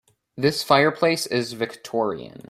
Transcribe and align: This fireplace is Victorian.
This 0.35 0.63
fireplace 0.63 1.27
is 1.27 1.53
Victorian. 1.53 2.39